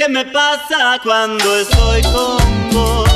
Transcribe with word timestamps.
que 0.00 0.08
me 0.08 0.24
pasa 0.24 0.98
cuando 1.02 1.58
estoy 1.58 2.00
con 2.00 2.70
vos. 2.72 3.10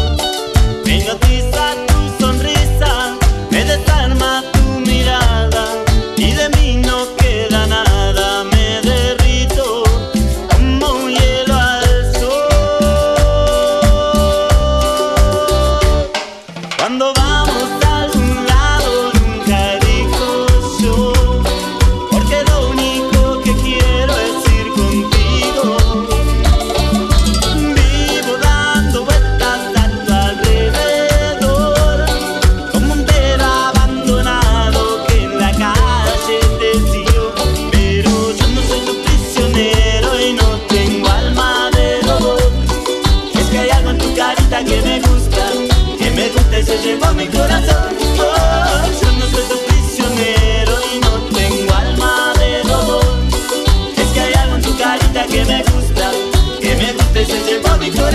veces 57.27 57.47
llevo 57.47 57.79
victoria 57.79 58.14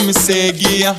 me 0.00 0.12
seguia. 0.12 0.94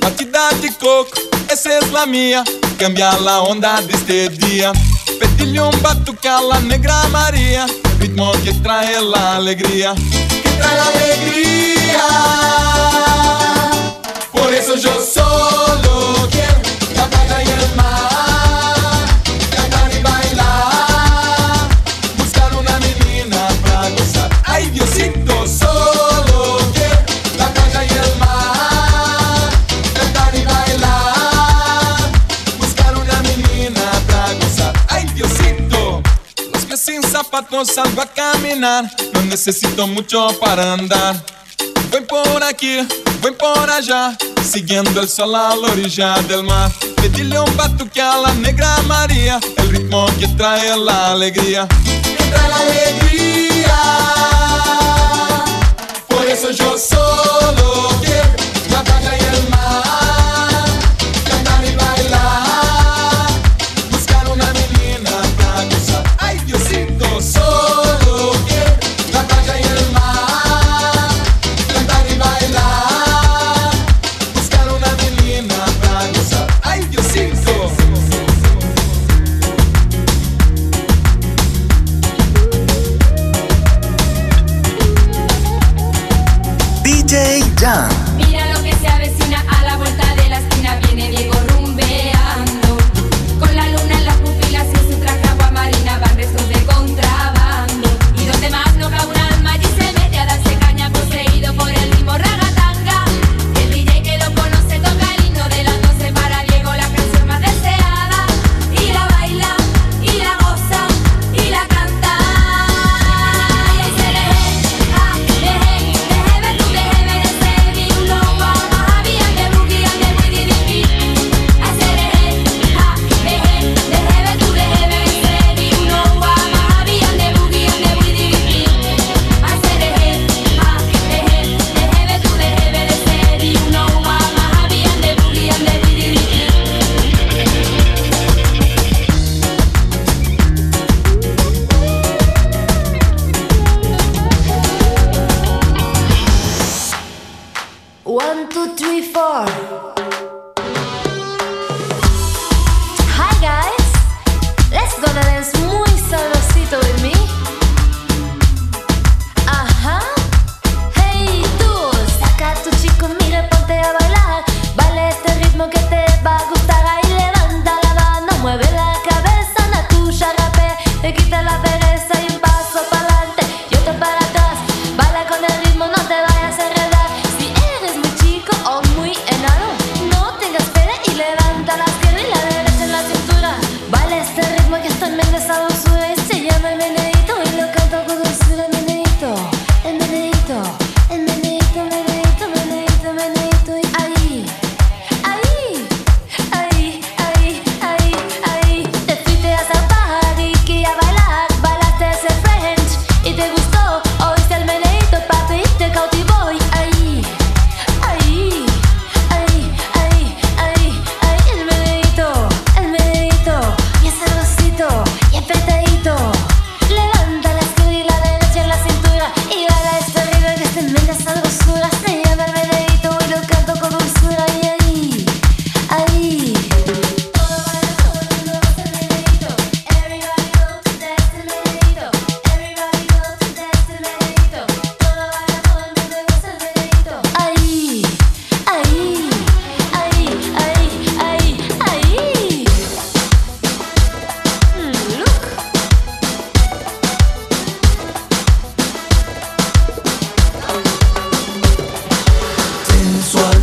Batida 0.00 0.50
de 0.60 0.70
coco, 0.72 1.12
essa 1.48 1.68
é 1.68 1.80
a 1.96 2.06
minha. 2.06 2.44
Cambia 2.78 3.10
a 3.10 3.42
onda 3.42 3.80
deste 3.82 4.28
dia. 4.30 4.72
Pedi-lhe 5.18 5.60
um 5.60 5.70
batucala, 5.78 6.58
negra 6.60 7.08
Maria. 7.08 7.66
Ritmo 8.00 8.32
que 8.42 8.54
traz 8.60 8.96
a 9.14 9.36
alegria. 9.36 9.94
Que 9.94 10.50
traz 10.58 10.88
alegria. 10.88 12.08
Por 14.32 14.52
isso 14.52 14.72
eu 14.72 15.04
sou 15.04 15.24
louco. 15.84 16.10
la 16.96 17.06
plata 17.06 17.42
e 17.42 17.48
el 17.48 17.76
mar. 17.76 18.09
cuatro 37.40 37.64
salgo 37.64 38.02
a 38.02 38.06
caminar. 38.06 38.84
No 39.14 39.22
necesito 39.22 39.86
mucho 39.86 40.28
para 40.40 40.74
andar. 40.74 41.16
Vem 41.90 42.04
por 42.04 42.42
aqui, 42.42 42.86
vem 43.22 43.32
por 43.32 43.70
allá, 43.70 44.16
siguiendo 44.42 45.00
el 45.00 45.08
sol 45.08 45.34
a 45.34 45.56
la 45.56 45.68
orilla 45.72 46.20
del 46.22 46.44
mar. 46.44 46.70
Pedile 46.96 47.40
un 47.40 47.56
batuque 47.56 48.00
a 48.00 48.18
la 48.18 48.34
negra 48.34 48.76
María, 48.82 49.40
el 49.56 49.70
ritmo 49.70 50.06
que 50.18 50.28
trae 50.28 50.76
la 50.76 51.12
alegría. 51.12 51.66
Que 51.84 52.24
trae 52.30 52.48
la 52.48 52.56
alegría, 52.56 53.78
por 56.08 56.26
eso 56.26 56.50
yo 56.50 56.76
solo. 56.78 57.89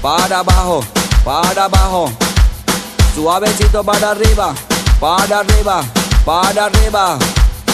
para 0.00 0.40
abajo, 0.40 0.80
para 1.24 1.64
abajo. 1.64 2.10
Suavecito 3.14 3.82
para 3.84 4.12
arriba, 4.12 4.54
para 4.98 5.40
arriba, 5.40 5.84
para 6.24 6.66
arriba. 6.66 7.18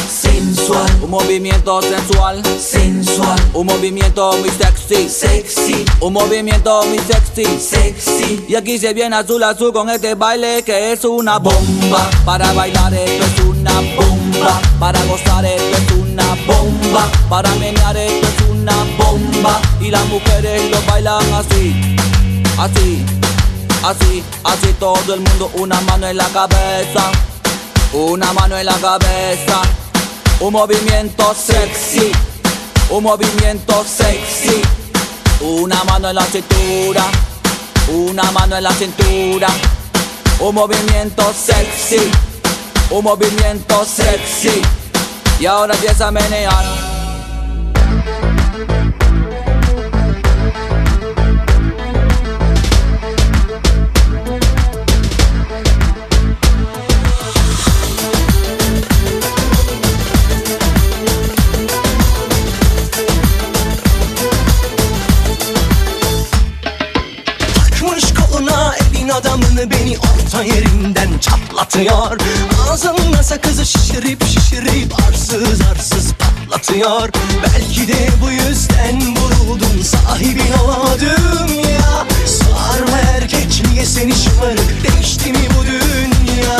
Sensual, 0.08 0.86
Un 1.02 1.10
movimiento 1.10 1.82
sensual, 1.82 2.42
sensual, 2.58 3.38
un 3.52 3.66
movimiento 3.66 4.32
muy 4.38 4.50
sexy, 4.50 5.08
sexy, 5.08 5.84
un 6.00 6.12
movimiento 6.12 6.84
muy 6.86 6.98
sexy. 6.98 7.44
sexy. 7.58 8.44
Y 8.48 8.54
aquí 8.54 8.78
se 8.78 8.94
viene 8.94 9.16
azul 9.16 9.42
azul 9.42 9.72
con 9.72 9.90
este 9.90 10.14
baile 10.14 10.62
que 10.62 10.92
es 10.92 11.04
una 11.04 11.38
bomba. 11.38 12.08
Para 12.24 12.52
bailar 12.52 12.94
esto 12.94 13.24
es 13.24 13.40
una 13.44 13.72
bomba. 13.96 14.60
Para 14.78 15.02
gozar 15.04 15.44
esto 15.44 15.76
es 15.76 15.92
una 15.92 16.34
bomba. 16.46 17.10
Para 17.28 17.50
menear 17.56 17.96
esto 17.96 18.26
es 18.26 18.50
una 18.50 18.74
bomba. 18.96 19.60
Y 19.80 19.90
las 19.90 20.06
mujeres 20.06 20.70
lo 20.70 20.80
bailan 20.82 21.32
así, 21.34 21.95
así, 22.58 23.04
así, 23.84 24.22
así 24.44 24.72
todo 24.78 25.14
el 25.14 25.20
mundo. 25.20 25.50
Una 25.54 25.80
mano 25.82 26.06
en 26.06 26.16
la 26.16 26.28
cabeza, 26.28 27.10
una 27.92 28.32
mano 28.32 28.56
en 28.56 28.66
la 28.66 28.74
cabeza. 28.74 29.62
Un 30.38 30.52
movimiento 30.52 31.34
sexy, 31.34 32.12
un 32.90 33.04
movimiento 33.04 33.84
sexy. 33.84 34.62
Una 35.40 35.84
mano 35.84 36.08
en 36.08 36.14
la 36.16 36.24
cintura, 36.24 37.04
una 37.88 38.30
mano 38.32 38.56
en 38.56 38.64
la 38.64 38.72
cintura. 38.72 39.48
Un 40.40 40.54
movimiento 40.54 41.32
sexy, 41.34 42.10
un 42.90 43.04
movimiento 43.04 43.84
sexy. 43.84 44.62
Y 45.38 45.46
ahora 45.46 45.74
empieza 45.74 46.08
a 46.08 46.10
menear. 46.10 46.95
Adamını 69.56 69.70
beni 69.70 69.96
orta 69.98 70.42
yerinden 70.42 71.18
çatlatıyor. 71.20 72.18
Ağzında 72.70 73.22
sakızı 73.22 73.66
şişirip 73.66 74.24
şişirip 74.26 74.94
arsız 75.08 75.60
arsız 75.72 76.12
patlatıyor. 76.12 77.08
Belki 77.42 77.88
de 77.88 78.08
bu 78.22 78.30
yüzden 78.30 79.16
vuruldum 79.16 79.82
sahibin 79.82 80.52
olamadım 80.64 81.54
ya. 81.72 82.06
Sarma 82.26 82.98
erkek 82.98 83.62
niye 83.70 83.86
seni 83.86 84.14
şımarık 84.14 84.82
değişti 84.82 85.32
mi 85.32 85.48
bu 85.58 85.66
dünya 85.66 86.58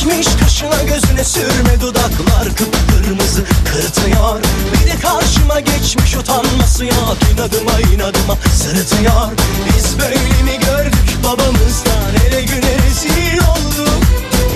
Çekmiş 0.00 0.26
kaşına 0.40 0.82
gözüne 0.82 1.24
sürme 1.24 1.80
dudaklar 1.80 2.44
kıpkırmızı 2.56 3.44
kırtıyor 3.64 4.40
Bir 4.72 4.90
de 4.90 4.98
karşıma 5.02 5.60
geçmiş 5.60 6.16
utanması 6.16 6.84
yok 6.84 7.16
inadıma 7.34 7.80
inadıma 7.94 8.36
sırıtıyor. 8.54 9.30
Biz 9.68 9.98
böyle 9.98 10.14
mi 10.14 10.58
gördük 10.66 11.24
babamızdan? 11.24 12.26
Ele 12.26 12.42
güne 12.42 12.74
rezil 12.86 13.38
olduk. 13.38 14.02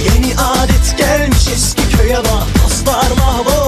Yeni 0.04 0.36
adet 0.36 0.98
gelmiş 0.98 1.48
eski 1.54 1.96
köye 1.96 2.18
bak 2.18 2.64
dostlar 2.64 3.10
mahvoldu 3.18 3.63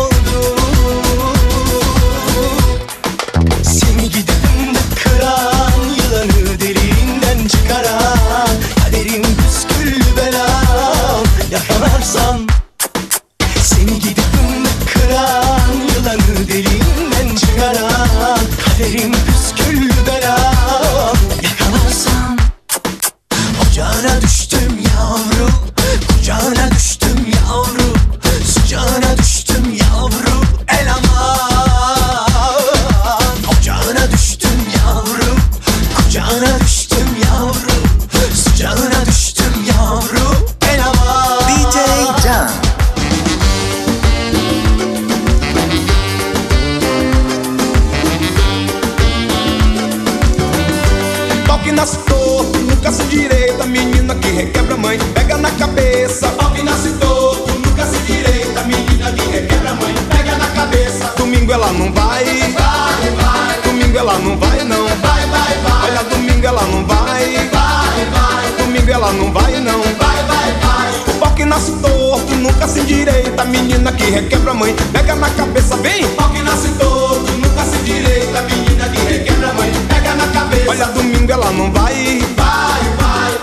Requebra 54.37 54.77
mãe, 54.77 54.99
pega 55.15 55.39
na 55.39 55.51
cabeça. 55.53 56.29
Que 56.55 56.63
nasce 56.63 56.91
torto, 57.01 57.59
nunca 57.59 57.87
se 57.87 57.97
direita. 58.01 58.63
Menina 58.65 59.11
que 59.13 59.27
requebra 59.31 59.73
mãe, 59.77 59.95
pega 60.11 60.37
na 60.37 60.47
cabeça. 60.49 61.11
Domingo 61.17 61.51
ela 61.55 61.73
não 61.73 61.91
vai, 61.91 62.23
vai, 62.53 63.11
vai. 63.17 63.61
Domingo 63.65 63.97
ela 63.97 64.19
não 64.19 64.37
vai, 64.37 64.63
não. 64.63 64.87
Vai, 64.89 65.27
vai, 65.27 65.55
vai. 65.65 65.91
Olha, 65.91 66.05
domingo 66.05 66.47
ela 66.47 66.63
não 66.65 66.85
vai, 66.85 67.49
vai, 67.51 68.05
vai. 68.13 68.53
Domingo 68.59 68.91
ela 68.91 69.11
não 69.13 69.33
vai, 69.33 69.59
não. 69.59 69.81
Vai, 69.81 70.23
vai, 70.25 70.53
vai. 70.61 71.29
O 71.31 71.35
que 71.35 71.47
nasce 71.47 71.73
torto, 71.73 72.35
nunca 72.35 72.69
se 72.69 72.81
endireita. 72.81 73.43
Menina 73.47 73.91
que 73.93 74.05
requebra 74.05 74.53
mãe, 74.53 74.77
pega 74.93 75.17
na 75.17 75.31
cabeça, 75.31 75.77
vem. 75.79 76.07
Que 76.35 76.43
nasce 76.43 76.69
torto, 76.79 77.33
nunca 77.33 77.65
se 77.65 77.77
endireita. 77.79 78.43
Menina 78.43 78.87
que 78.91 79.01
requebra 79.01 79.55
mãe, 79.55 79.73
pega 79.89 80.15
na 80.15 80.27
cabeça. 80.27 80.69
Olha, 80.71 80.87
domingo 80.89 81.33
ela 81.33 81.51
não 81.53 81.73
vai, 81.73 82.23
vai, 82.37 82.83
vai. 82.83 82.96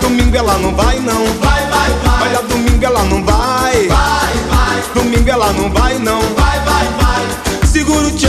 Domingo 0.04 0.36
ela 0.36 0.58
não 0.58 0.74
vai, 0.76 1.00
não. 1.00 1.24
Vai, 1.40 1.66
vai, 1.66 1.90
vai. 2.04 2.28
Olha, 2.28 2.42
domingo 2.42 2.84
ela 2.84 3.02
não 3.04 3.24
vai, 3.24 3.88
vai, 3.88 4.34
vai. 4.50 4.82
Domingo 4.92 5.30
ela 5.30 5.50
não 5.54 5.70
vai, 5.70 5.98
não. 5.98 6.20
Vai, 6.20 6.60
vai, 6.60 6.84
vai. 7.00 7.66
Segura 7.66 8.08
o 8.08 8.10
tchan, 8.10 8.28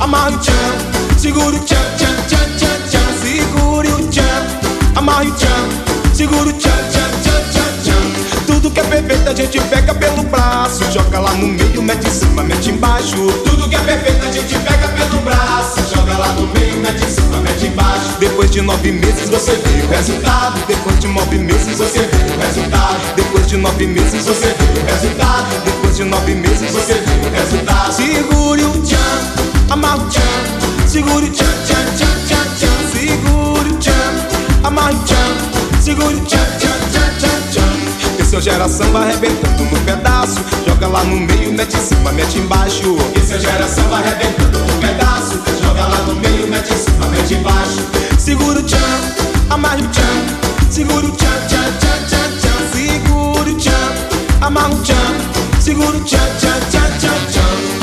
amarra 0.00 0.30
o 0.30 0.38
tchan. 0.38 1.18
Segura 1.18 1.56
o 1.56 1.58
tchan, 1.58 1.76
tchan, 1.98 2.16
tchan, 2.26 2.56
tchan, 2.56 2.88
tchan. 2.88 3.18
Segure 3.20 3.88
o 3.92 4.08
tchan, 4.08 4.46
amarra 4.96 5.24
o 5.24 5.32
tchan. 5.32 6.14
Segura 6.14 6.48
o 6.48 6.52
tchan, 6.54 6.70
tchan, 6.90 6.93
que 8.74 8.80
é 8.80 8.82
perfeito 8.82 9.28
a 9.30 9.34
gente 9.34 9.60
pega 9.60 9.94
pelo 9.94 10.24
braço 10.24 10.84
Joga 10.90 11.20
lá 11.20 11.32
no 11.34 11.46
meio, 11.46 11.80
mete 11.80 12.08
em 12.08 12.10
cima, 12.10 12.42
mete 12.42 12.70
embaixo. 12.70 13.16
Tudo 13.44 13.68
que 13.68 13.76
é 13.76 13.78
perfeito 13.78 14.26
a 14.26 14.32
gente 14.32 14.58
pega 14.58 14.88
pelo 14.88 15.20
braço 15.20 15.80
Joga 15.94 16.18
lá 16.18 16.28
no 16.32 16.48
meio, 16.48 16.76
mete 16.78 17.04
em 17.04 17.08
cima, 17.08 17.40
mete 17.40 17.66
embaixo. 17.66 18.18
Depois 18.18 18.50
de 18.50 18.60
nove 18.62 18.90
meses 18.90 19.28
você 19.30 19.52
vê 19.52 19.86
o 19.86 19.88
resultado. 19.88 20.60
Depois 20.66 20.98
de 20.98 21.06
nove 21.06 21.38
meses 21.38 21.78
você 21.78 22.00
vê 22.00 22.34
o 22.34 22.40
resultado. 22.40 23.14
Depois 23.14 23.46
de 23.46 23.56
nove 23.56 23.86
meses 23.86 24.24
você 24.24 24.46
vê 24.46 24.80
o 24.80 24.84
resultado. 24.84 25.64
Depois 25.64 25.96
de 25.96 26.04
nove 26.04 26.34
meses 26.34 26.72
você 26.72 26.94
vê 26.94 27.28
o 27.28 27.30
resultado. 27.30 27.92
Segure 27.92 28.64
o 28.64 28.82
tchan, 28.82 29.70
amarra 29.70 29.98
o 29.98 30.08
tchan. 30.08 30.88
Segure 30.88 31.26
o 31.26 31.30
tchan, 31.30 31.44
tchan, 31.64 31.84
tchan, 31.96 32.26
tchan, 32.26 32.44
tchan. 32.58 32.90
Segure 32.92 33.70
o 33.70 33.76
tchan, 33.78 34.64
amarra 34.64 34.92
o 34.92 35.04
tchan. 35.04 35.80
Segure 35.80 36.14
o 36.16 36.20
tchan, 36.24 36.58
tchan. 36.58 36.73
Seu 38.34 38.40
gera 38.40 38.68
samba 38.68 38.98
arrebentando 38.98 39.62
no 39.62 39.80
pedaço. 39.82 40.40
Joga 40.66 40.88
lá 40.88 41.04
no 41.04 41.20
meio, 41.20 41.52
mete 41.52 41.76
em 41.76 41.80
cima, 41.80 42.10
mete 42.10 42.36
embaixo. 42.36 42.96
E 43.14 43.20
seu 43.20 43.38
gera 43.38 43.68
samba 43.68 43.98
arrebentando 43.98 44.58
no 44.58 44.80
pedaço. 44.80 45.40
Joga 45.62 45.86
lá 45.86 45.98
no 45.98 46.16
meio, 46.16 46.48
mete 46.48 46.74
em 46.74 46.76
cima, 46.76 47.06
mete 47.10 47.34
embaixo. 47.34 47.86
Segura 48.18 48.58
o 48.58 48.62
tchan, 48.64 48.76
amarra 49.50 49.78
o 49.78 49.86
tchan. 49.86 50.68
Segura 50.68 51.06
o 51.06 51.12
tchan, 51.12 51.28
tchan, 51.46 51.78
tchan, 51.78 52.06
tchan, 52.08 52.38
tchan. 52.40 52.72
Segura 52.72 53.50
o 53.50 53.54
tchan, 53.54 54.40
amarra 54.40 54.74
o 54.74 54.82
tchan. 54.82 55.60
Segura 55.60 55.96
o 55.96 56.00
tchan, 56.00 56.18
tchan, 56.40 56.58
tchan, 56.72 56.90
tchan, 56.98 57.26
tchan. 57.30 57.73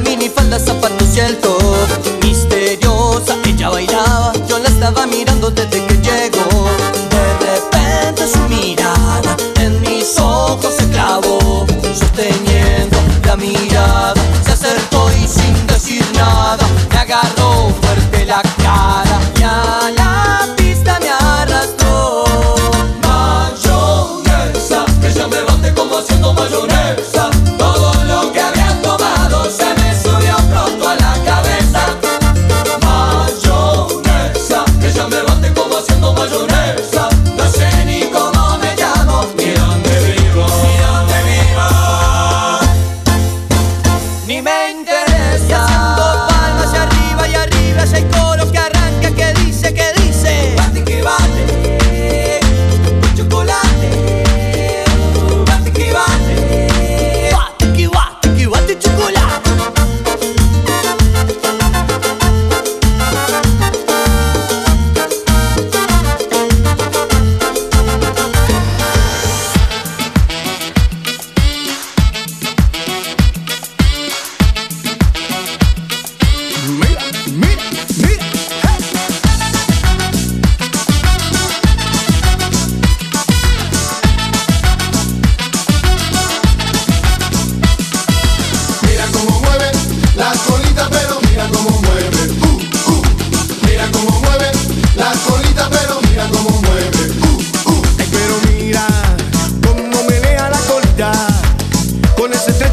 mini 0.00 0.28
falda 0.28 0.58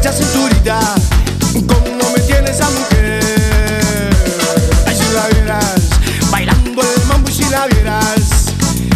mucha 0.04 0.12
cinturita. 0.12 0.78
Como 1.54 2.12
me 2.12 2.20
tiene 2.20 2.50
esa 2.50 2.68
mujer. 2.68 3.20
Ay, 4.86 4.94
si 4.94 5.14
la 5.14 5.28
vieras, 5.28 5.80
bailando 6.30 6.82
el 6.82 7.06
mambo 7.06 7.30
si 7.30 7.44
la 7.44 7.66
vieras. 7.68 8.52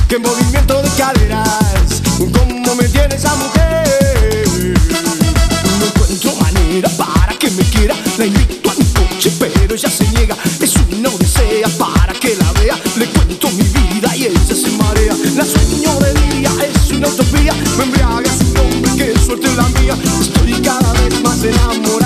Qué 0.06 0.18
movimiento 0.18 0.82
de 0.82 0.90
caderas. 0.90 2.02
Como 2.18 2.74
me 2.74 2.84
tiene 2.88 3.14
esa 3.14 3.34
mujer. 3.36 4.74
No 5.80 5.86
encuentro 5.86 6.34
manera 6.42 6.90
para 6.90 7.32
que 7.38 7.50
me 7.52 7.62
quiera. 7.62 7.94
La 8.18 8.26
invito 8.26 8.70
a 8.70 8.74
mi 8.74 8.84
coche, 8.84 9.32
pero 9.38 9.74
ella 9.74 9.88
se 9.88 10.06
niega. 10.08 10.36
Es 10.60 10.74
una 10.76 11.08
odisea 11.08 11.68
para 11.78 12.12
que 12.12 12.36
la 12.36 12.52
vea. 12.60 12.78
Le 12.96 13.06
cuento 13.06 13.50
mi 13.52 13.62
vida 13.62 14.14
y 14.14 14.26
ella 14.26 14.54
se 14.54 14.70
marea. 14.72 15.14
La 15.36 15.44
sueño 15.46 15.98
de 16.00 16.12
día 16.20 16.50
es 16.60 16.90
una 16.92 17.08
utopía. 17.08 17.54
Me 17.78 17.84
embriaga 17.84 18.30
su 18.36 18.52
nombre, 18.52 18.90
qué 18.98 19.18
suerte 19.24 19.48
la 19.56 19.66
mía. 19.80 19.96
Estoy 20.20 20.52
cada 20.60 20.97
enamorado. 21.48 21.97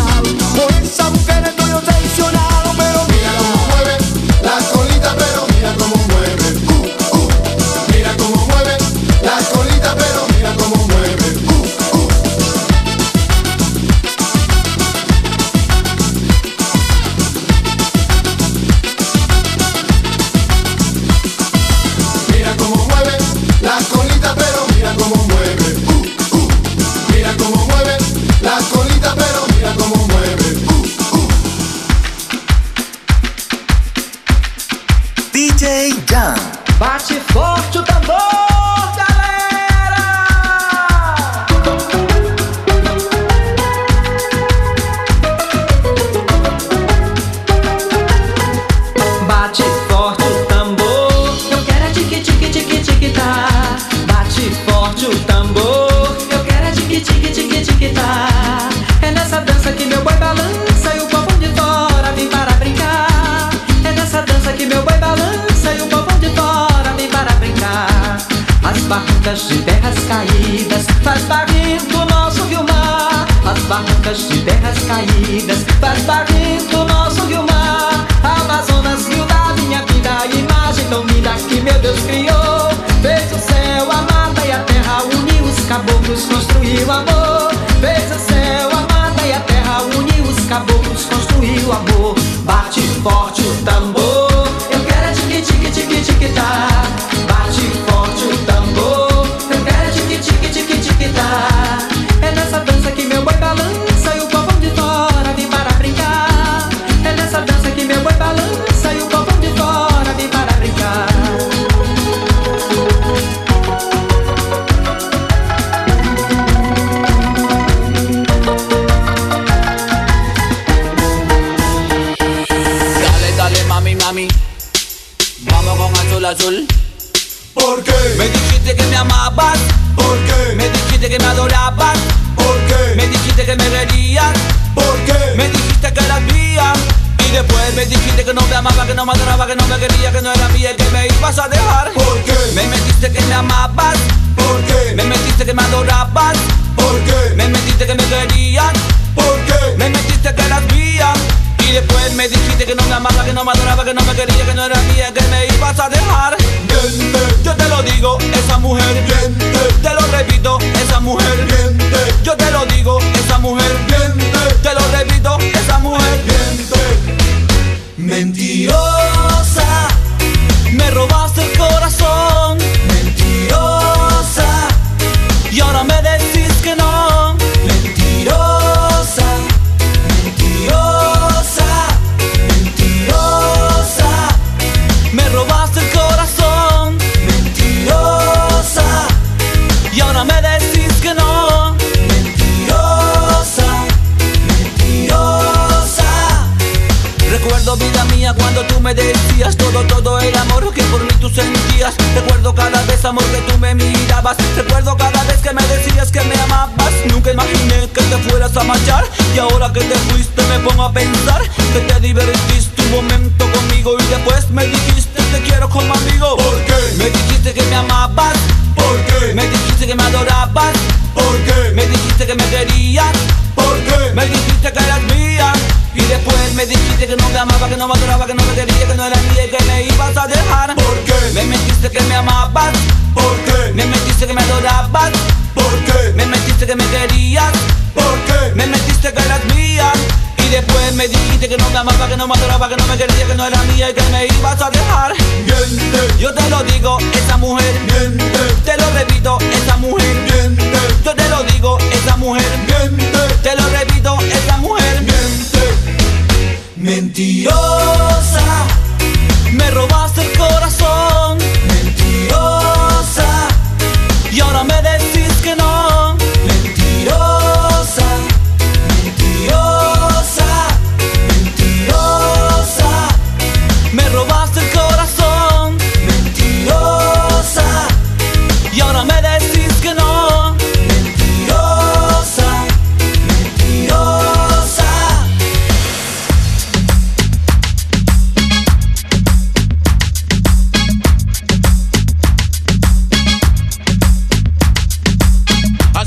o 86.81 86.91
amor 86.91 87.51
fez 87.81 88.11
o 88.11 88.19
céu, 88.19 88.71
a 88.71 88.81
mata 88.93 89.27
e 89.27 89.33
a 89.33 89.41
terra, 89.41 89.83
uniu 89.83 90.25
os 90.25 90.45
caboclos, 90.47 91.05
construiu 91.05 91.69
o 91.69 91.73
amor. 91.73 92.15
Bate 92.45 92.81
forte 93.03 93.43
o 93.43 93.65
tambor. 93.65 93.92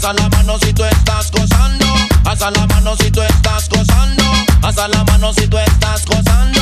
Hasta 0.05 0.21
la 0.21 0.29
mano 0.29 0.59
si 0.59 0.71
tú 0.71 0.83
estás 0.85 1.31
gozando. 1.31 1.85
Hasta 2.25 2.51
la 2.51 2.67
mano 2.67 2.95
si 2.95 3.09
tú 3.09 3.23
estás 3.23 3.67
gozando. 3.69 4.23
Hasta 4.61 4.87
la 4.87 5.03
mano 5.03 5.33
si 5.33 5.47
tú 5.47 5.57
estás 5.57 6.05
gozando. 6.05 6.61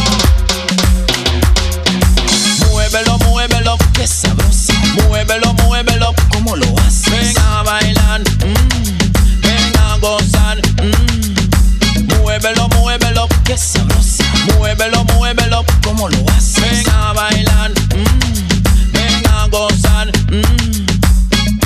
Muévelo, 2.69 3.17
muévelo, 3.17 3.77
qué 3.91 4.07
sabroso. 4.07 4.71
Muévelo, 5.09 5.53
muévelo, 5.55 6.13
¿cómo 6.31 6.55
lo 6.55 6.73
haces? 6.87 7.11
Ven 7.11 7.37
a 7.37 7.63
bailar, 7.63 8.21
mm. 8.21 9.77
a 9.77 9.97
gozar. 9.97 10.61
Mm. 10.81 12.21
Muévelo, 12.21 12.69
muévelo, 12.69 13.27
qué 13.43 13.57
sabroso. 13.57 14.23
Muévelo, 14.57 15.03
muévelo, 15.15 15.65
¿cómo 15.83 16.07
lo 16.07 16.29
haces? 16.29 16.61
Ven 16.61 16.89
a 16.91 17.11
bailar, 17.11 17.71
mm. 17.93 19.27
a 19.27 19.47
gozar. 19.47 20.07
Mm. 20.31 21.02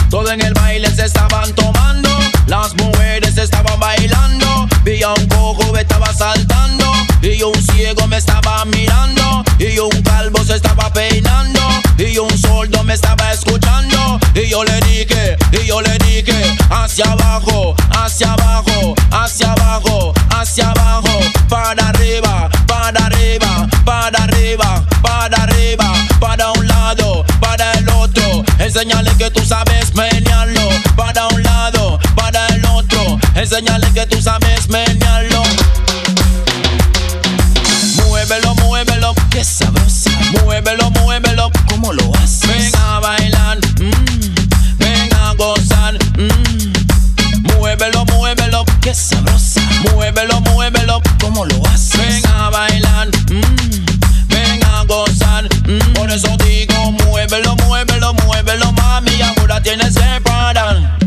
Todo 0.09 0.31
en 0.31 0.41
el 0.41 0.53
baile 0.53 0.89
se 0.95 1.05
estaban 1.05 1.53
tomando, 1.53 2.09
las 2.47 2.73
mujeres 2.75 3.37
estaban 3.37 3.79
bailando. 3.79 4.67
Vi 4.83 5.03
a 5.03 5.09
un 5.13 5.27
cojo 5.27 5.73
me 5.73 5.81
estaba 5.81 6.13
saltando, 6.13 6.85
y 7.21 7.41
un 7.43 7.53
ciego 7.55 8.07
me 8.07 8.17
estaba 8.17 8.63
mirando, 8.65 9.43
y 9.59 9.77
un 9.79 10.01
calvo 10.01 10.43
se 10.45 10.55
estaba 10.55 10.91
peinando, 10.93 11.59
y 11.97 12.17
un 12.17 12.37
sordo 12.37 12.83
me 12.85 12.93
estaba 12.93 13.33
escuchando. 13.33 14.19
Y 14.33 14.49
yo 14.49 14.63
le 14.63 14.79
dije, 14.81 15.35
y 15.51 15.67
yo 15.67 15.81
le 15.81 15.97
dije, 15.97 16.55
hacia 16.69 17.11
abajo, 17.11 17.75
hacia 17.91 18.31
abajo, 18.31 18.95
hacia 19.11 19.51
abajo, 19.51 20.13
hacia 20.29 20.69
abajo. 20.69 21.06
Que 29.27 29.41
tú 29.41 29.45
sabes 29.45 29.93
menearlo, 29.93 30.61
para 30.95 31.27
un 31.27 31.43
lado, 31.43 31.99
para 32.15 32.47
el 32.47 32.63
otro. 32.65 33.19
Enseñale 33.35 33.87
que 33.93 34.05
tú 34.05 34.21
sabes 34.21 34.69
menearlo. 34.69 35.43
Muévelo, 38.05 38.55
muévelo, 38.55 39.13
que 39.29 39.43
sabrosa. 39.43 40.11
Muévelo, 40.43 40.89
muévelo, 40.91 41.51
¿cómo 41.67 41.91
lo 41.93 42.13
haces? 42.15 42.47
Ven 42.47 42.71
a 42.81 42.99
bailar, 42.99 43.57
mm, 43.81 44.77
ven 44.77 45.13
a 45.13 45.33
gozar. 45.33 45.95
mm. 46.17 47.53
Muévelo, 47.57 48.05
muévelo, 48.05 48.63
que 48.81 48.93
sabrosa. 48.93 49.61
Muévelo, 49.93 50.39
muévelo, 50.41 51.01
¿cómo 51.19 51.45
lo 51.45 51.65
haces? 51.67 51.97
Ven 51.97 52.27
a 52.27 52.49
bailar, 52.49 53.07
mm, 53.29 54.27
ven 54.29 54.63
a 54.63 54.83
gozar. 54.83 55.43
mm. 55.67 55.93
Por 55.93 56.09
eso 56.11 56.35
digo, 56.45 56.91
muévelo, 56.91 57.55
muévelo, 57.65 58.13
muévelo, 58.25 58.66
tienes 59.67 59.95
que 59.95 60.21
parar. 60.21 61.06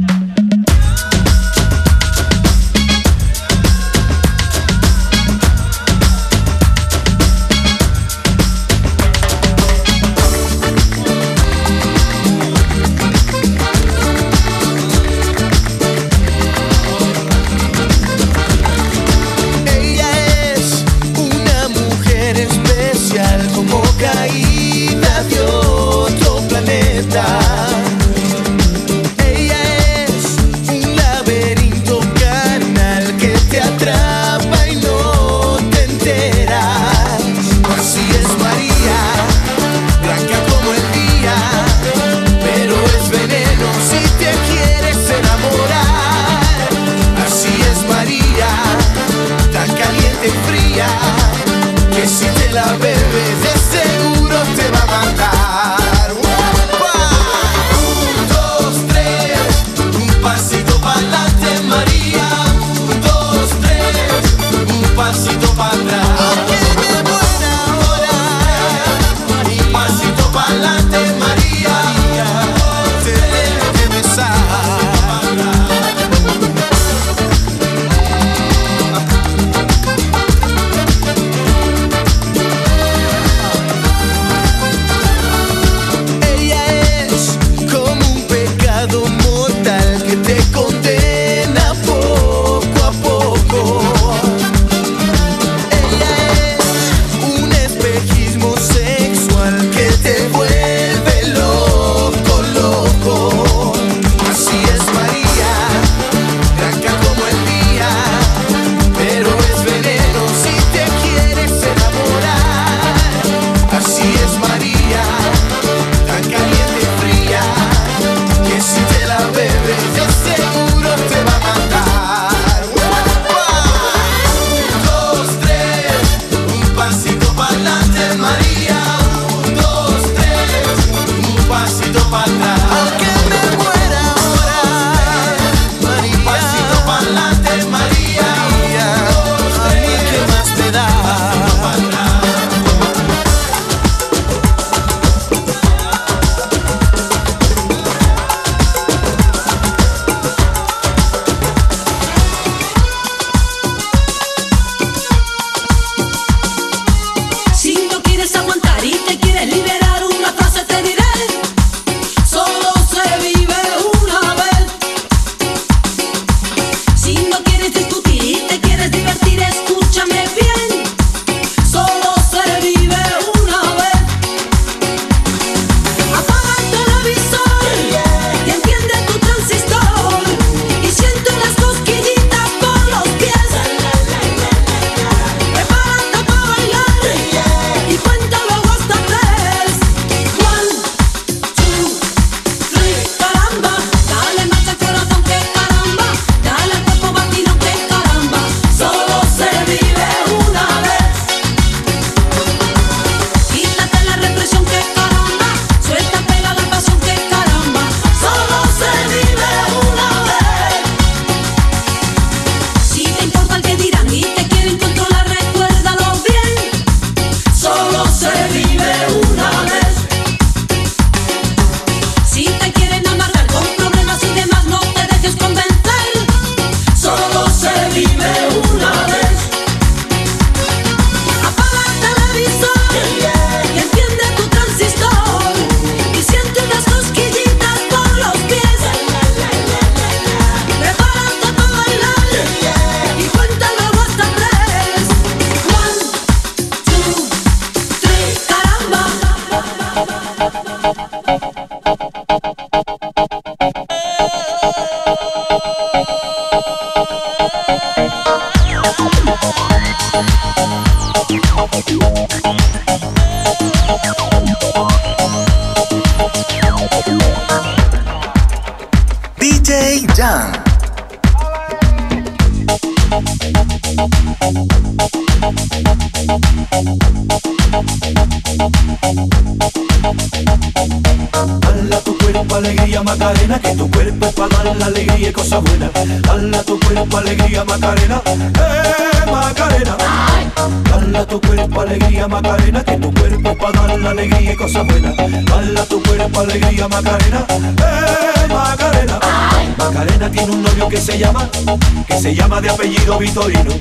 se 302.20 302.34
llama 302.34 302.60
de 302.60 302.68
apellido 302.68 303.18
Vitorino 303.18 303.72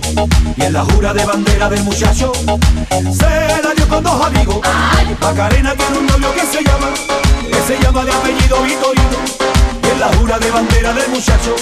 y 0.56 0.63
en 0.63 0.71
la 0.71 0.86
jura 0.86 1.13
de 1.13 1.25
bandera 1.25 1.67
del 1.67 1.84
muchacho 1.84 2.32
se 3.12 3.62
la 3.62 3.73
dio 3.75 3.86
con 3.89 4.02
dos 4.02 4.25
amigos. 4.25 4.62
Macarena 5.19 5.75
tiene 5.75 5.97
un 5.97 6.06
novio 6.06 6.34
que 6.34 6.45
se 6.45 6.63
llama, 6.63 6.87
que 7.44 7.62
se 7.67 7.83
llama 7.83 8.06
de 8.06 8.13
apellido 8.13 8.62
Vitorino 8.63 9.17
y 9.83 9.87
en 9.90 10.00
la 10.00 10.08
jura 10.17 10.40
de 10.40 10.52
bandera 10.52 10.94
del 10.94 11.10
muchacho 11.10 11.56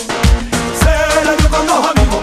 se 0.80 1.26
la 1.26 1.36
dio 1.36 1.50
con 1.50 1.66
dos 1.66 1.80
amigos. 1.96 2.20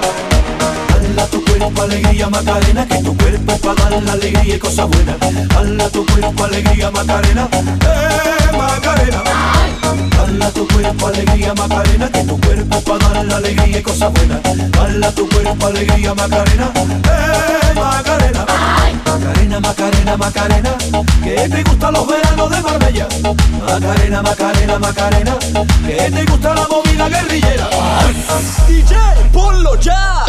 Hala 0.94 1.26
tu 1.26 1.44
cuerpo 1.44 1.82
alegría 1.82 2.28
Macarena, 2.28 2.86
que 2.86 2.98
tu 2.98 3.16
cuerpo 3.16 3.52
es 3.52 3.58
para 3.58 3.90
dar 3.90 4.02
la 4.04 4.12
alegría 4.12 4.54
y 4.54 4.58
cosas 4.60 4.88
buenas. 4.88 5.16
Hala 5.56 5.88
tu 5.90 6.06
cuerpo 6.06 6.44
alegría 6.44 6.92
Macarena, 6.92 7.48
eh 7.52 8.56
Macarena. 8.56 9.63
Dala 10.16 10.50
tu 10.50 10.66
cuerpo 10.68 11.06
alegría 11.06 11.54
Macarena, 11.54 12.08
que 12.10 12.24
tu 12.24 12.40
cuerpo 12.40 12.80
para 12.80 13.08
dar 13.08 13.24
la 13.24 13.36
alegría 13.36 13.78
y 13.78 13.82
cosas 13.82 14.12
buenas. 14.12 14.40
Dala 14.72 15.10
tu 15.12 15.28
cuerpo 15.28 15.66
alegría 15.66 16.14
Macarena, 16.14 16.70
eh 16.74 17.74
Macarena. 17.74 18.46
Macarena, 19.04 19.60
Macarena, 19.60 20.16
Macarena, 20.16 20.76
que 21.22 21.48
te 21.48 21.62
gustan 21.62 21.94
los 21.94 22.06
veranos 22.06 22.50
de 22.50 22.60
Marbella. 22.62 23.08
Macarena, 23.66 24.22
Macarena, 24.22 24.78
Macarena, 24.78 25.38
que 25.86 26.10
te 26.10 26.24
gusta 26.24 26.54
la 26.54 26.68
movida 26.68 27.08
guerrillera. 27.08 27.68
DJ, 28.66 28.96
ponlo 29.32 29.78
ya. 29.80 30.24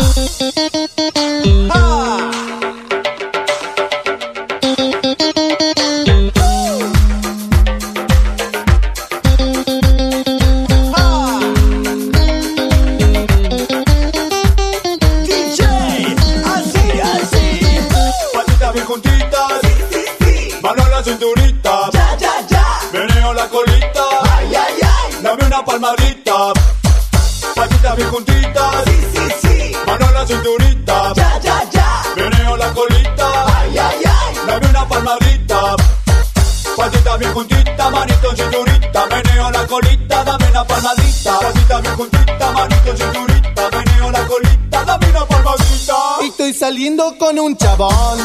con 47.13 47.37
un 47.37 47.55
chabón. 47.55 48.17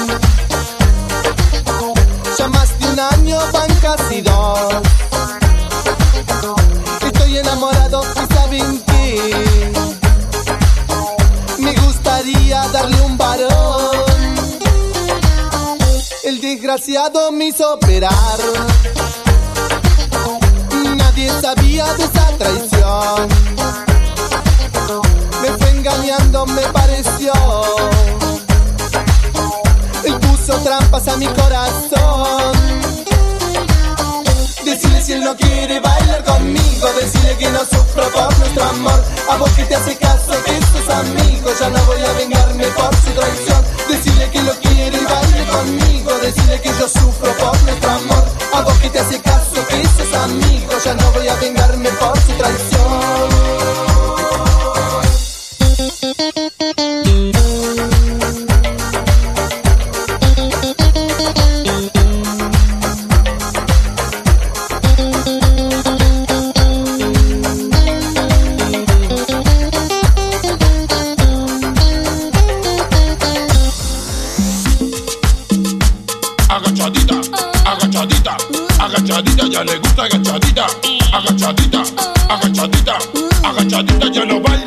Ya 2.39 2.49
más 2.49 2.79
de 2.79 2.87
un 2.89 3.01
año 3.01 3.39
van 3.53 3.69
casi 3.83 4.23
agachadita, 82.31 82.99
agachadita, 83.43 84.07
ya 84.15 84.25
no 84.25 84.41
vaya. 84.41 84.60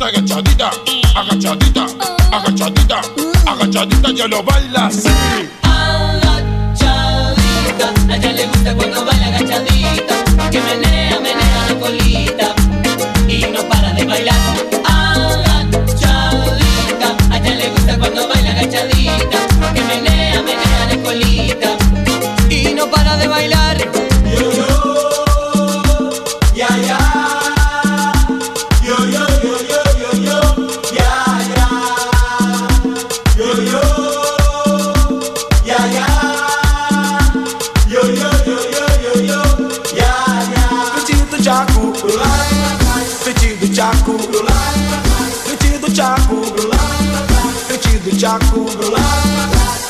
agachadita, 0.00 0.70
agachadita, 1.14 1.86
agachadita, 2.32 3.00
agachadita, 3.46 4.10
ya 4.12 4.26
lo 4.28 4.42
baila 4.42 4.86
así. 4.86 5.08
Tchaco 48.28 48.66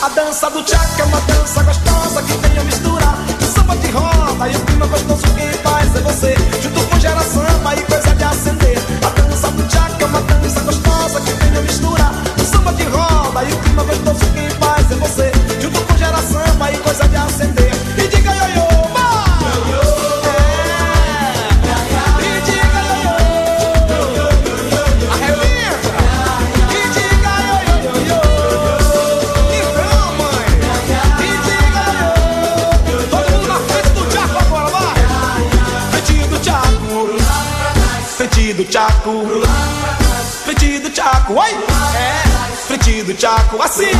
A 0.00 0.08
dança 0.10 0.48
do 0.48 0.62
tchaco 0.62 1.00
é 1.00 1.04
uma 1.06 1.20
dança 1.22 1.60
gostosa 1.64 2.22
que 2.22 2.38
tem 2.38 2.56
a 2.56 2.62
misturar. 2.62 3.18
O 3.42 3.44
samba 3.44 3.76
de 3.76 3.90
roda 3.90 4.48
e 4.48 4.54
o 4.54 4.60
clima 4.60 4.86
gostoso 4.86 5.22
que 5.22 5.58
faz 5.58 5.96
é 5.96 6.00
você, 6.02 6.34
junto 6.62 6.80
com 6.86 7.00
geração 7.00 7.42
e 7.42 7.82
coisa 7.82 8.14
de 8.14 8.22
acender. 8.22 8.78
A 9.04 9.10
dança 9.20 9.50
do 9.50 9.66
tchaco 9.66 10.00
é 10.00 10.04
uma 10.04 10.20
dança 10.20 10.60
gostosa 10.60 11.20
que 11.20 11.32
tem 11.32 11.58
a 11.58 11.62
misturar. 11.62 12.12
O 12.40 12.44
samba 12.44 12.72
de 12.74 12.84
roda 12.84 13.42
e 13.42 13.52
o 13.52 13.58
clima 13.58 13.82
gostoso 13.82 14.20
que 14.32 14.50
faz 14.64 14.88
é 14.88 14.94
você, 14.94 15.32
junto 15.60 15.80
com 15.80 15.96
geração 15.96 16.40
e 16.72 16.78
coisa 16.78 17.08
de 17.08 17.16
acender. 17.16 17.57
taco, 41.28 41.34
oi! 41.34 41.50
É, 41.94 43.14
tchaco, 43.14 43.62
assim. 43.62 43.90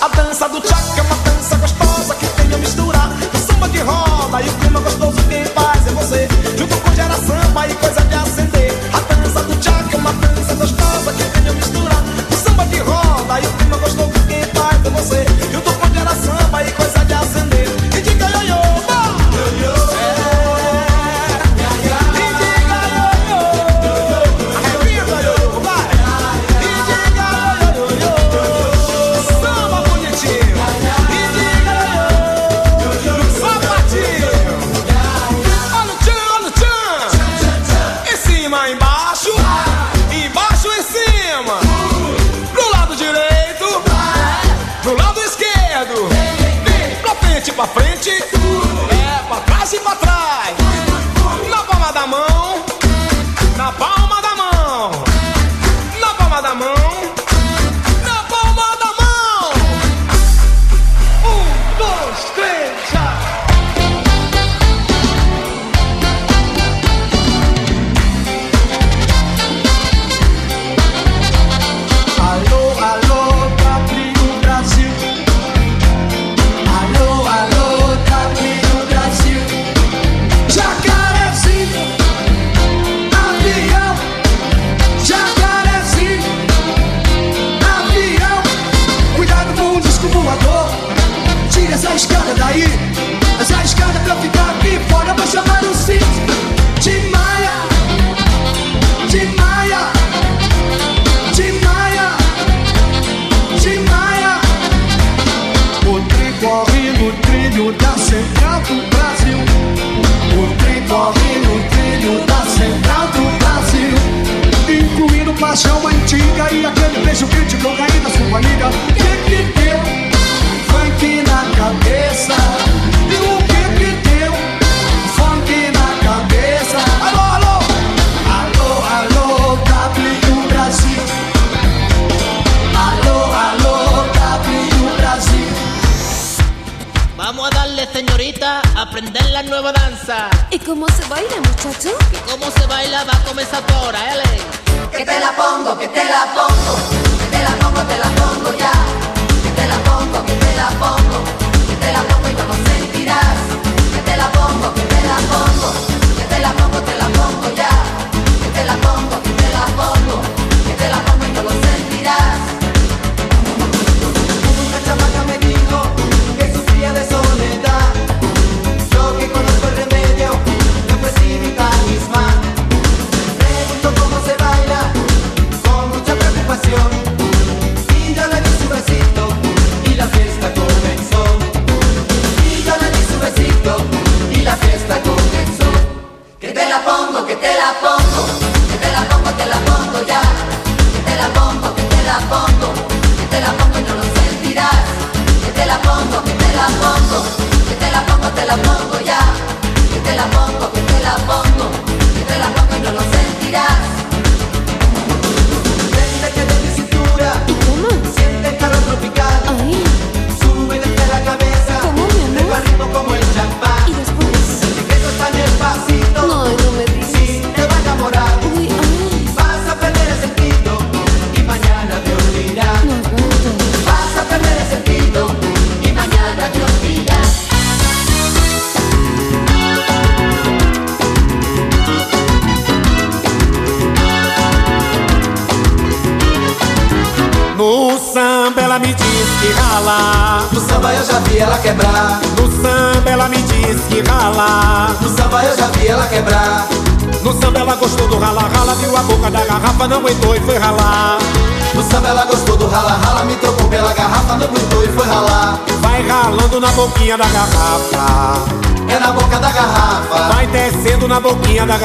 A 0.00 0.08
dança 0.08 0.48
do 0.48 0.60
tchaco 0.60 0.98
é 0.98 1.02
uma 1.02 1.16
dança 1.16 1.56
gostosa 1.56 2.14
que 2.14 2.26
tem 2.26 2.54
a 2.54 2.58
misturar. 2.58 3.10
O 3.32 3.38
samba 3.38 3.68
que 3.68 3.78
roda 3.78 4.42
e 4.42 4.48
o 4.48 4.52
clima 4.54 4.80
gostoso 4.80 5.16
quem 5.28 5.44
faz 5.46 5.86
é 5.86 5.90
você. 5.90 6.28
Junto 6.58 6.76
com 6.76 6.94
geração, 6.94 7.40
samba 7.42 7.68
e 7.68 7.74
coisa 7.74 8.00
de 8.02 8.14
acender. 8.14 8.72
A 8.92 9.14
dança 9.14 9.42
do 9.44 9.56
tchaco 9.56 9.94
é 9.94 9.96
uma 9.96 10.12
dança 10.12 10.54
gostosa 10.54 11.12
que 11.12 11.24
tem 11.24 11.48
a 11.48 11.52
misturar. 11.52 12.02
O 12.30 12.36
samba 12.36 12.66
que 12.66 12.78
roda 12.78 13.40
e 13.40 13.46
o 13.46 13.52
clima 13.52 13.76
gostoso 13.78 14.12
quem 14.28 14.44
faz 14.44 14.84
é 14.84 14.90
você. 14.90 15.35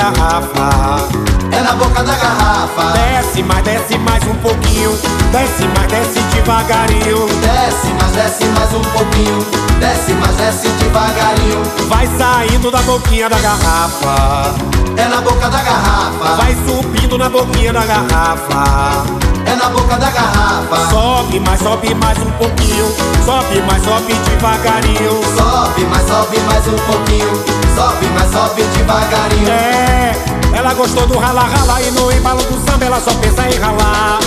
Garrafa. 0.02 1.08
É 1.52 1.62
na 1.62 1.74
boca 1.74 2.04
da 2.04 2.16
garrafa. 2.16 2.94
Desce 2.94 3.44
mais, 3.44 3.64
desce 3.64 3.98
mais 4.00 4.24
um 4.26 4.34
pouquinho. 4.36 4.92
Desce 5.32 5.68
mais, 5.76 5.88
desce 5.92 6.20
devagarinho. 6.34 7.28
Desce, 7.42 7.88
mas 8.00 8.12
desce 8.14 8.46
mais 8.46 8.74
um 8.74 8.82
pouquinho. 8.82 9.46
Desce, 9.80 10.14
mas 10.14 10.36
desce 10.38 10.70
devagarinho. 10.70 11.62
Vai 11.88 12.08
saindo 12.18 12.72
da 12.72 12.82
boquinha 12.82 13.30
da 13.30 13.38
garrafa. 13.40 14.56
É 14.98 15.06
na 15.06 15.22
boca 15.22 15.50
da 15.50 15.62
garrafa. 15.62 16.36
Vai 16.36 16.56
subindo 16.66 17.18
na 17.18 17.30
boquinha 17.30 17.72
da 17.72 17.86
garrafa. 17.86 19.04
É 19.46 19.56
na 19.56 19.70
boca 19.70 19.98
da 19.98 20.10
garrafa. 20.10 20.90
Sobe 21.32 21.40
mais, 21.48 21.62
sobe 21.62 21.96
mais 21.96 22.18
um 22.18 22.32
pouquinho. 22.32 22.86
Sobe 23.24 23.62
mais, 23.62 23.82
sobe 23.86 24.14
devagarinho. 24.14 25.12
Sobe, 25.38 25.86
mas 25.86 26.06
sobe 26.06 26.38
mais 26.42 26.68
um 26.68 26.76
pouquinho. 26.76 27.32
Sobe, 27.74 28.06
mas 28.14 28.32
sobe 28.34 28.64
devagarinho. 28.64 29.48
É, 29.48 30.14
ela 30.54 30.74
gostou 30.74 31.08
do 31.08 31.18
rala 31.18 31.44
rala 31.44 31.82
e 31.84 31.92
no 31.92 32.12
embalo 32.12 32.44
do 32.44 32.70
samba 32.70 32.84
ela 32.84 33.00
só 33.00 33.14
pensa 33.14 33.48
em 33.48 33.58
ralar. 33.58 34.20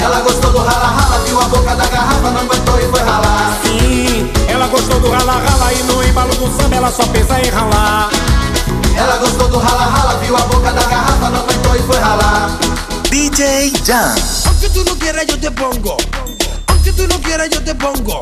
Ela 0.00 0.20
gostou 0.22 0.50
do 0.50 0.58
rala 0.58 0.88
rala, 0.98 1.24
viu 1.24 1.40
a 1.40 1.44
boca 1.44 1.76
da 1.76 1.86
garrafa, 1.86 2.30
não 2.30 2.40
aguentou 2.40 2.80
e 2.80 2.88
foi 2.88 3.02
ralar. 3.02 3.56
Sim, 3.62 4.32
ela 4.48 4.66
gostou 4.66 4.98
do 4.98 5.08
rala 5.12 5.34
rala 5.34 5.72
e 5.74 5.82
no 5.84 6.02
embalo 6.02 6.34
do 6.34 6.60
samba 6.60 6.74
ela 6.74 6.90
só 6.90 7.06
pensa 7.06 7.38
em 7.38 7.50
ralar. 7.50 8.10
Ela 8.96 9.16
gostou 9.18 9.46
do 9.46 9.58
rala 9.58 9.84
rala, 9.84 10.18
viu 10.18 10.36
a 10.36 10.40
boca 10.40 10.72
da 10.72 10.82
garrafa, 10.82 11.30
não 11.30 11.38
aguentou 11.38 11.76
e 11.76 11.82
foi 11.84 11.98
ralar. 12.00 12.58
DJ 13.10 13.72
Jan. 13.84 14.14
Aunque 14.46 14.68
tú 14.70 14.84
no 14.84 14.96
quieras 14.98 15.26
yo 15.26 15.38
te 15.38 15.50
pongo. 15.50 15.96
Aunque 16.66 16.92
tú 16.92 17.06
no 17.06 17.20
quieras 17.20 17.48
yo 17.50 17.62
te 17.62 17.74
pongo. 17.74 18.18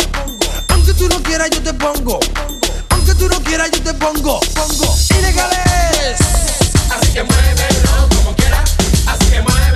Aunque 0.69 0.95
tú 0.95 1.09
no 1.09 1.23
quieras 1.23 1.51
yo 1.51 1.63
te 1.63 1.75
pongo. 1.75 2.19
Aunque 2.91 3.15
tú 3.15 3.29
no 3.29 3.41
quieras 3.43 3.71
yo 3.71 3.83
te 3.83 3.95
pongo. 3.95 4.41
Pongo. 4.41 4.97
Ilegales. 5.19 6.21
Así 6.91 7.13
que 7.13 7.23
muévelo 7.23 8.09
como 8.17 8.37
quieras. 8.37 8.71
Así 9.07 9.27
que 9.31 9.41
muévelo 9.43 9.74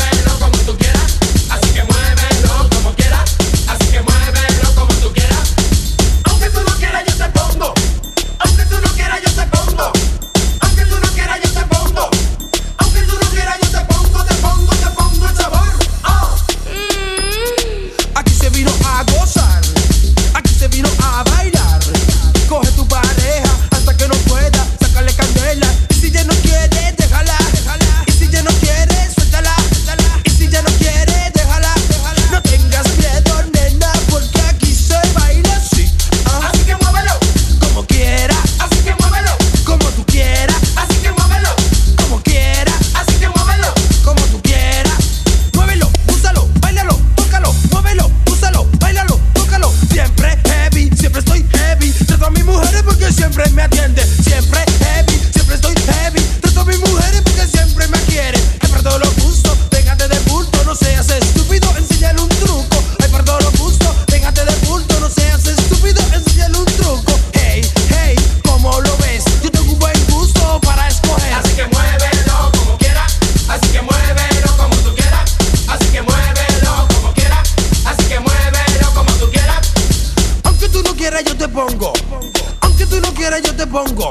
pongo. 83.84 84.10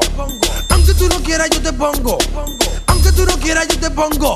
Aunque 0.69 0.93
tú 0.93 1.09
no 1.09 1.21
quieras, 1.21 1.49
yo 1.49 1.61
te 1.61 1.73
pongo. 1.73 2.17
Aunque 2.87 3.11
tú 3.11 3.25
no 3.25 3.37
quieras, 3.37 3.67
yo 3.67 3.77
te 3.77 3.89
pongo. 3.89 4.35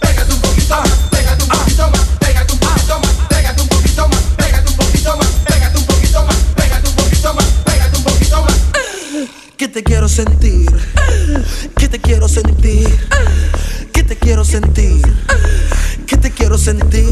Pégate 0.00 0.32
un 0.32 0.40
poquito 0.40 0.76
más, 0.76 0.90
pégate 1.10 1.42
un 1.42 1.48
poquito 1.50 1.90
más, 1.90 2.00
pégate 2.18 2.52
un 2.52 2.58
poquito 2.58 2.98
más, 2.98 3.10
pégate 3.28 3.60
un 3.62 3.68
poquito 3.68 4.08
más, 4.08 4.20
pégate 4.38 4.70
un 4.70 4.76
poquito 4.76 5.16
más, 5.16 5.28
pégate 5.46 5.78
un 5.78 5.86
poquito 5.86 6.24
más, 6.24 6.36
pégate 6.56 6.88
un 6.88 6.96
poquito 6.96 7.34
más, 7.34 7.44
pégate 7.64 7.96
un 7.98 8.04
poquito 8.04 8.42
más. 8.42 8.54
Que 9.58 9.68
te 9.68 9.82
quiero 9.82 10.08
sentir. 10.08 10.70
Que 11.76 11.88
te 11.88 12.00
quiero 12.00 12.28
sentir. 12.28 13.08
Que 13.92 14.02
te 14.02 14.16
quiero 14.16 14.44
sentir. 14.44 15.02
Que 16.06 16.16
te 16.16 16.30
quiero 16.30 16.56
sentir. 16.56 17.03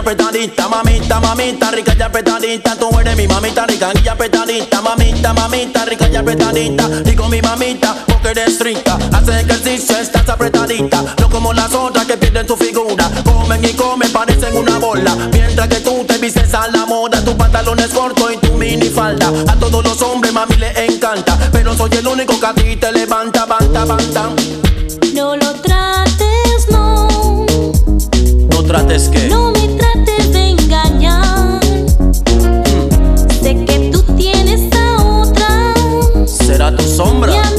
Apretadita, 0.00 0.66
mamita, 0.66 1.20
mamita, 1.20 1.70
rica 1.70 1.94
y 1.96 2.02
apretadita. 2.02 2.74
Tú 2.76 2.88
eres 2.98 3.16
mi 3.16 3.28
mamita 3.28 3.66
rica 3.66 3.90
y 4.02 4.08
apretadita, 4.08 4.80
mamita, 4.80 5.32
mamita, 5.34 5.84
rica 5.84 6.08
y 6.08 6.16
apretadita. 6.16 6.88
Digo 7.04 7.28
mi 7.28 7.40
mamita, 7.42 7.94
porque 8.06 8.30
eres 8.30 8.58
rica. 8.60 8.98
Hace 9.12 9.40
ejercicio, 9.40 9.96
estás 9.98 10.28
apretadita. 10.28 11.04
No 11.20 11.28
como 11.28 11.52
las 11.52 11.72
otras 11.74 12.06
que 12.06 12.16
pierden 12.16 12.46
tu 12.46 12.56
figura. 12.56 13.10
Comen 13.24 13.62
y 13.64 13.74
comen, 13.74 14.10
parecen 14.10 14.56
una 14.56 14.78
bola. 14.78 15.14
Mientras 15.32 15.68
que 15.68 15.80
tú 15.80 16.04
te 16.06 16.16
vistes 16.18 16.52
a 16.54 16.68
la 16.68 16.86
moda, 16.86 17.22
tu 17.22 17.36
pantalón 17.36 17.78
es 17.78 17.88
corto 17.88 18.32
y 18.32 18.38
tu 18.38 18.54
mini 18.54 18.88
falda. 18.88 19.30
A 19.48 19.56
todos 19.56 19.84
los 19.84 20.00
hombres, 20.02 20.32
mami, 20.32 20.56
les 20.56 20.76
encanta. 20.78 21.38
Pero 21.52 21.76
soy 21.76 21.90
el 21.92 22.06
único 22.06 22.40
que 22.40 22.46
a 22.46 22.54
ti 22.54 22.76
te 22.76 22.90
levanta, 22.90 23.44
banta, 23.44 23.84
banta. 23.84 24.30
No 25.14 25.36
lo 25.36 25.52
trates, 25.56 26.70
no. 26.70 27.46
No 28.50 28.62
trates 28.64 29.08
que. 29.10 29.28
No 29.28 29.39
Será 36.70 36.76
tu 36.76 36.82
sombra. 36.84 37.49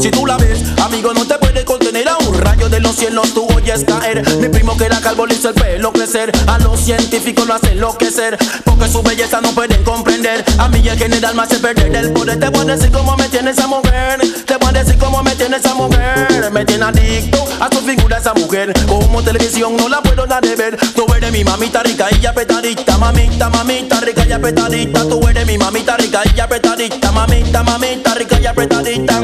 Si 0.00 0.10
tú 0.10 0.26
la 0.26 0.36
ves, 0.36 0.64
amigo, 0.82 1.14
no 1.14 1.24
te 1.26 1.38
puede 1.38 1.64
contener 1.64 2.08
a 2.08 2.16
un 2.18 2.36
rayo 2.40 2.68
de 2.68 2.80
los 2.80 2.96
cielos, 2.96 3.32
tú 3.34 3.46
oyes 3.54 3.84
caer. 3.84 4.22
Mi 4.38 4.48
primo 4.48 4.76
que 4.76 4.86
era 4.86 5.00
calvo 5.00 5.26
el 5.26 5.38
pelo 5.54 5.92
crecer. 5.92 6.32
A 6.48 6.58
los 6.58 6.80
científicos 6.80 7.46
lo 7.46 7.54
hace 7.54 7.70
enloquecer, 7.70 8.36
porque 8.64 8.88
su 8.88 9.00
belleza 9.02 9.40
no 9.40 9.50
pueden 9.50 9.84
comprender. 9.84 10.44
A 10.58 10.68
mí 10.68 10.82
en 10.88 10.98
general 10.98 11.36
me 11.36 11.42
hace 11.42 11.58
perder 11.58 11.94
el 11.94 12.12
poder. 12.12 12.40
Te 12.40 12.48
voy 12.48 12.62
a 12.62 12.76
decir 12.76 12.90
cómo 12.90 13.16
me 13.16 13.28
tiene 13.28 13.52
esa 13.52 13.68
mujer. 13.68 14.20
Te 14.44 14.56
voy 14.56 14.70
a 14.70 14.72
decir 14.72 14.98
cómo 14.98 15.22
me 15.22 15.36
tiene 15.36 15.56
esa 15.56 15.74
mujer. 15.74 16.50
Me 16.52 16.64
tiene 16.64 16.84
adicto 16.86 17.46
a 17.60 17.68
su 17.72 17.80
figura 17.82 18.18
esa 18.18 18.34
mujer. 18.34 18.72
Como 18.88 19.22
televisión 19.22 19.76
no 19.76 19.88
la 19.88 20.02
puedo 20.02 20.26
dar 20.26 20.42
de 20.42 20.56
ver. 20.56 20.76
Tú 20.96 21.06
eres 21.14 21.30
mi 21.30 21.44
mamita 21.44 21.82
rica 21.84 22.08
y 22.20 22.26
apretadita, 22.26 22.98
mamita, 22.98 23.50
mamita 23.50 24.00
rica 24.00 24.26
y 24.28 24.32
apretadita. 24.32 25.08
Tú 25.08 25.20
eres 25.28 25.46
mi 25.46 25.58
mamita 25.58 25.96
rica 25.96 26.22
y 26.34 26.40
apretadita, 26.40 26.63
mamita, 27.12 27.62
mamita 27.62 28.14
rica 28.14 28.38
y 28.40 28.46
apretadita. 28.46 29.22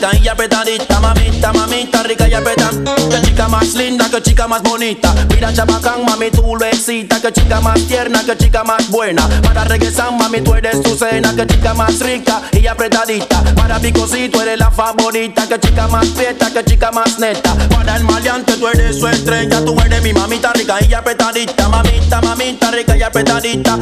Y 0.00 0.28
apretadita, 0.28 0.98
mamita, 0.98 1.52
mamita 1.52 2.02
rica 2.02 2.26
y 2.26 2.32
apretadita. 2.32 2.94
Que 2.94 3.20
chica 3.22 3.48
más 3.48 3.74
linda, 3.74 4.08
que 4.10 4.22
chica 4.22 4.48
más 4.48 4.62
bonita. 4.62 5.14
Mira 5.28 5.52
chabacán, 5.52 6.06
mami, 6.06 6.30
tú 6.30 6.56
lo 6.56 6.64
excita. 6.64 7.20
Que 7.20 7.30
chica 7.32 7.60
más 7.60 7.80
tierna, 7.86 8.24
que 8.24 8.36
chica 8.36 8.64
más 8.64 8.88
buena. 8.88 9.28
Para 9.42 9.64
regresar, 9.64 10.10
mami, 10.12 10.40
tú 10.40 10.54
eres 10.54 10.80
tu 10.82 10.96
cena. 10.96 11.34
Que 11.36 11.46
chica 11.46 11.74
más 11.74 12.00
rica 12.00 12.40
y 12.52 12.66
apretadita. 12.66 13.42
Para 13.54 13.78
picosito 13.78 14.40
eres 14.40 14.58
la 14.58 14.70
favorita. 14.70 15.46
Que 15.46 15.60
chica 15.60 15.86
más 15.88 16.06
prieta, 16.08 16.50
que 16.50 16.64
chica 16.64 16.90
más 16.90 17.18
neta. 17.18 17.54
Para 17.68 17.96
el 17.96 18.04
maleante 18.04 18.54
tú 18.54 18.68
eres 18.68 18.98
su 18.98 19.06
estrella. 19.06 19.62
Tú 19.64 19.78
eres 19.80 20.02
mi 20.02 20.14
mamita 20.14 20.52
rica 20.54 20.78
y 20.82 20.94
apretadita, 20.94 21.68
mamita, 21.68 22.22
mamita 22.22 22.70
rica 22.70 22.96
y 22.96 23.02
apretadita. 23.02 23.76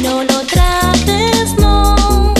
No 0.00 0.24
lo 0.24 0.40
trates. 0.46 1.52
No 1.58 2.34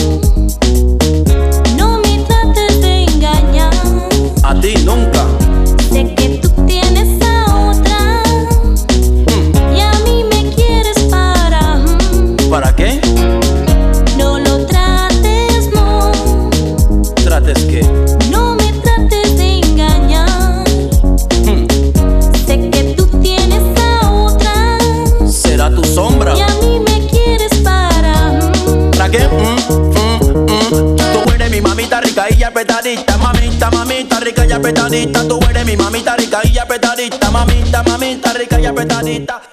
mamita, 33.17 33.71
mamita 33.71 34.19
rica 34.19 34.45
y 34.45 34.51
apretadita. 34.51 35.27
Tú 35.27 35.39
eres 35.49 35.65
mi 35.65 35.75
mamita 35.75 36.15
rica 36.15 36.41
y 36.43 36.57
apretadita, 36.57 37.31
mamita, 37.31 37.83
mamita 37.83 38.33
rica 38.33 38.59
y 38.59 38.65
apretadita. 38.65 39.50